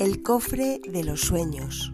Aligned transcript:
El 0.00 0.22
cofre 0.22 0.80
de 0.90 1.04
los 1.04 1.20
sueños. 1.20 1.92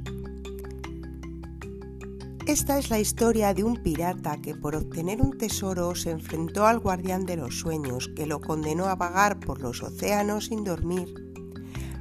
Esta 2.47 2.79
es 2.79 2.89
la 2.89 3.01
historia 3.01 3.53
de 3.53 3.65
un 3.65 3.83
pirata 3.83 4.41
que 4.41 4.55
por 4.55 4.77
obtener 4.77 5.21
un 5.21 5.37
tesoro 5.37 5.93
se 5.97 6.13
enfrentó 6.13 6.67
al 6.67 6.79
guardián 6.79 7.27
de 7.27 7.35
los 7.35 7.59
sueños, 7.59 8.09
que 8.15 8.27
lo 8.27 8.41
condenó 8.41 8.85
a 8.85 8.95
vagar 8.95 9.41
por 9.41 9.61
los 9.61 9.83
océanos 9.83 10.47
sin 10.47 10.63
dormir, 10.63 11.09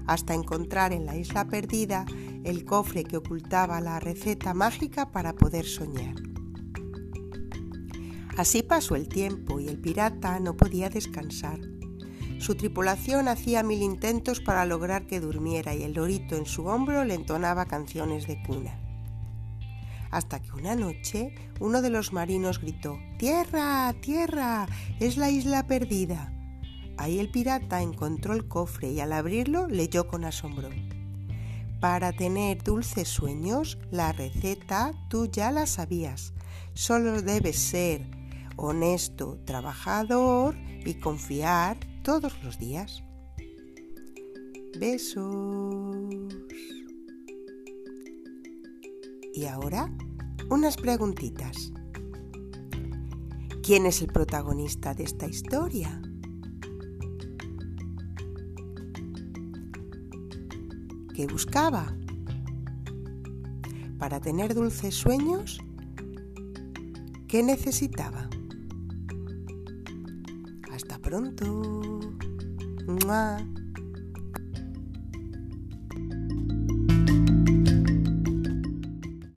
hasta 0.06 0.36
encontrar 0.36 0.94
en 0.94 1.08
la 1.08 1.18
isla 1.18 1.48
perdida 1.48 2.06
el 2.44 2.66
cofre 2.66 3.04
que 3.04 3.18
ocultaba 3.18 3.82
la 3.82 4.00
receta 4.00 4.54
mágica 4.54 5.12
para 5.12 5.34
poder 5.34 5.66
soñar. 5.66 6.14
Así 8.38 8.62
pasó 8.62 8.96
el 8.96 9.08
tiempo 9.08 9.60
y 9.60 9.70
el 9.70 9.80
pirata 9.80 10.40
no 10.40 10.56
podía 10.56 10.88
descansar 10.88 11.60
su 12.40 12.56
tripulación 12.56 13.28
hacía 13.28 13.64
mil 13.64 13.82
intentos 13.82 14.42
para 14.42 14.66
lograr 14.66 15.08
que 15.08 15.20
durmiera 15.20 15.74
y 15.74 15.84
el 15.84 15.94
lorito 15.94 16.36
en 16.36 16.46
su 16.46 16.66
hombro 16.66 17.04
le 17.06 17.14
entonaba 17.14 17.66
canciones 17.66 18.28
de 18.28 18.42
cuna. 18.44 18.80
Hasta 20.12 20.42
que 20.42 20.52
una 20.52 20.76
noche 20.76 21.34
uno 21.60 21.82
de 21.82 21.90
los 21.90 22.14
marinos 22.14 22.60
gritó 22.60 23.00
Tierra, 23.18 23.94
tierra, 24.02 24.68
es 25.00 25.18
la 25.18 25.30
isla 25.30 25.68
perdida. 25.68 26.32
Ahí 26.98 27.20
el 27.20 27.30
pirata 27.30 27.82
encontró 27.82 28.34
el 28.34 28.48
cofre 28.48 28.92
y 28.92 29.00
al 29.00 29.12
abrirlo 29.12 29.68
leyó 29.68 30.08
con 30.08 30.24
asombro. 30.24 30.70
Para 31.80 32.14
tener 32.14 32.64
dulces 32.64 33.08
sueños, 33.08 33.78
la 33.92 34.14
receta 34.14 34.92
tú 35.10 35.28
ya 35.28 35.52
la 35.52 35.68
sabías. 35.68 36.34
Solo 36.74 37.22
debes 37.22 37.58
ser 37.58 38.08
honesto, 38.56 39.40
trabajador 39.46 40.56
y 40.86 40.96
confiar 40.96 41.78
todos 42.06 42.34
los 42.44 42.60
días. 42.60 43.04
Besos. 44.80 45.98
Y 49.34 49.46
ahora, 49.46 49.92
unas 50.52 50.78
preguntitas. 50.78 51.74
¿Quién 53.64 53.88
es 53.88 54.04
el 54.04 54.08
protagonista 54.08 54.94
de 54.94 55.04
esta 55.04 55.26
historia? 55.26 56.00
¿Qué 61.16 61.26
buscaba? 61.26 61.98
Para 63.98 64.20
tener 64.22 64.54
dulces 64.54 64.94
sueños, 64.94 65.60
¿qué 67.28 67.42
necesitaba? 67.42 68.30
Pronto. 71.06 71.46
Mwah. 72.88 73.65